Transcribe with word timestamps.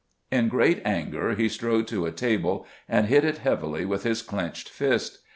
In 0.31 0.47
great 0.49 0.81
anger 0.83 1.35
he 1.35 1.47
strode 1.47 1.85
to 1.89 2.07
a 2.07 2.11
table 2.11 2.65
and 2.89 3.05
hit 3.05 3.23
it 3.23 3.37
heavily 3.37 3.85
with 3.85 4.01
his 4.01 4.23
clenched 4.23 4.67
fist. 4.67 5.19